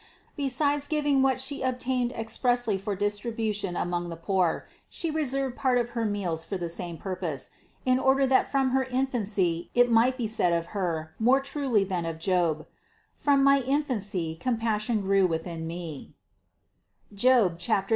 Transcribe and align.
Besides 0.35 0.87
giving 0.87 1.21
what 1.21 1.39
She 1.39 1.61
obtained 1.61 2.11
expressly 2.13 2.75
for 2.75 2.95
distribution 2.95 3.75
among 3.75 4.09
the 4.09 4.15
poor, 4.15 4.67
She 4.89 5.11
reserved 5.11 5.55
part 5.57 5.77
of 5.77 5.89
her 5.89 6.05
meals 6.05 6.43
for 6.43 6.57
the 6.57 6.69
same 6.69 6.97
pur 6.97 7.15
pose, 7.15 7.51
in 7.85 7.99
order 7.99 8.25
that 8.25 8.49
from 8.49 8.71
her 8.71 8.85
infancy 8.85 9.69
it 9.75 9.91
might 9.91 10.17
be 10.17 10.27
said 10.27 10.53
of 10.53 10.65
Her 10.73 11.13
more 11.19 11.39
truly 11.39 11.83
than 11.83 12.07
of 12.07 12.17
Job: 12.17 12.65
from 13.13 13.43
my 13.43 13.59
infancy 13.61 14.35
compas 14.41 14.81
sion 14.81 15.01
grew 15.01 15.27
with 15.27 15.45
me 15.45 16.15
(Job 17.13 17.59
31, 17.59 17.79
18). 17.79 17.85